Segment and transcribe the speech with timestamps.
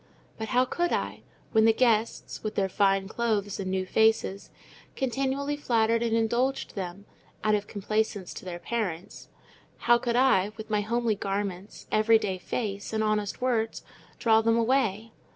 [0.39, 4.49] But how could I—when the guests, with their fine clothes and new faces,
[4.95, 7.05] continually flattered and indulged them,
[7.43, 12.93] out of complaisance to their parents—how could I, with my homely garments, every day face,
[12.93, 13.83] and honest words,
[14.17, 15.11] draw them away?